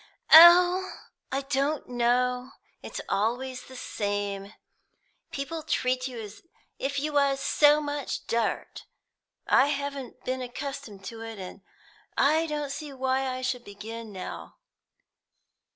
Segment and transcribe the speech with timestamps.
[0.33, 0.93] "Oh,
[1.31, 4.51] I don't know; it's always the same;
[5.29, 6.41] people treat you as
[6.79, 8.85] if you was so much dirt.
[9.45, 11.61] I haven't been accustomed to it, and
[12.17, 14.57] I don't see why I should begin now.